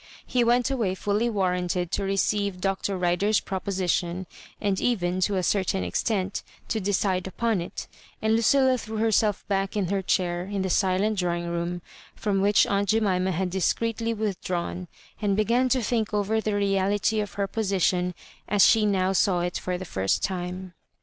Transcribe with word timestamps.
He 0.25 0.43
went 0.43 0.71
away 0.71 0.95
folly 0.95 1.29
warranted 1.29 1.91
to 1.91 2.03
receive 2.03 2.59
Dr. 2.59 2.97
Rider'e 2.97 3.43
pjrc^^tion, 3.43 4.25
and 4.59 4.79
even, 4.81 5.21
to 5.21 5.35
a 5.35 5.43
certain 5.43 5.83
extent, 5.83 6.41
to 6.69 6.79
de 6.79 6.91
cide 6.91 7.27
upon 7.27 7.61
it— 7.61 7.85
^and 8.23 8.35
LucUla 8.35 8.79
threw 8.79 8.97
herself 8.97 9.47
back 9.47 9.77
in 9.77 9.89
her 9.89 10.01
chair 10.01 10.43
in 10.45 10.63
the 10.63 10.71
silent 10.71 11.19
drawing 11.19 11.45
room, 11.49 11.83
from 12.15 12.41
which 12.41 12.65
aunt 12.65 12.89
Jemima 12.89 13.31
had 13.31 13.51
discreetly 13.51 14.11
withdrawn, 14.11 14.87
and 15.21 15.37
be 15.37 15.45
gan 15.45 15.69
to 15.69 15.83
think 15.83 16.15
over 16.15 16.41
the 16.41 16.55
reality 16.55 17.19
of 17.19 17.33
her 17.33 17.45
position 17.45 18.15
ejk 18.49 18.81
^e 18.81 18.87
now 18.87 19.11
saw 19.13 19.41
it 19.41 19.59
for 19.59 19.77
the 19.77 19.85
first 19.85 20.23
time. 20.23 20.73